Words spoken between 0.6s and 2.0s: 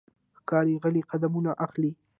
غلی قدمونه اخلي.